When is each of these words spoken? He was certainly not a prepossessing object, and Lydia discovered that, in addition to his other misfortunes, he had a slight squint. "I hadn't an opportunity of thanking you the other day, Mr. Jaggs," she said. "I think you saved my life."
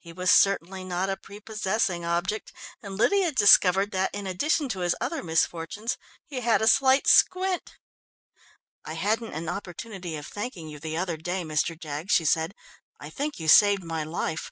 He 0.00 0.12
was 0.12 0.32
certainly 0.32 0.82
not 0.82 1.08
a 1.08 1.16
prepossessing 1.16 2.04
object, 2.04 2.52
and 2.82 2.96
Lydia 2.96 3.30
discovered 3.30 3.92
that, 3.92 4.12
in 4.12 4.26
addition 4.26 4.68
to 4.70 4.80
his 4.80 4.96
other 5.00 5.22
misfortunes, 5.22 5.96
he 6.26 6.40
had 6.40 6.60
a 6.60 6.66
slight 6.66 7.06
squint. 7.06 7.76
"I 8.84 8.94
hadn't 8.94 9.32
an 9.32 9.48
opportunity 9.48 10.16
of 10.16 10.26
thanking 10.26 10.66
you 10.66 10.80
the 10.80 10.96
other 10.96 11.16
day, 11.16 11.44
Mr. 11.44 11.78
Jaggs," 11.78 12.12
she 12.12 12.24
said. 12.24 12.52
"I 12.98 13.10
think 13.10 13.38
you 13.38 13.46
saved 13.46 13.84
my 13.84 14.02
life." 14.02 14.50